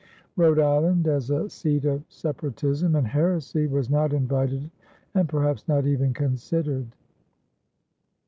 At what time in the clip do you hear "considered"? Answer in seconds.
6.11-6.87